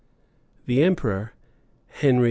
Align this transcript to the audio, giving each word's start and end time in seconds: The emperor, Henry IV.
The 0.65 0.81
emperor, 0.81 1.33
Henry 1.89 2.17
IV. 2.17 2.19